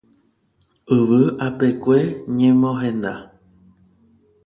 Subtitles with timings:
[0.99, 1.99] Yvy apekue
[2.35, 3.13] ñemohenda.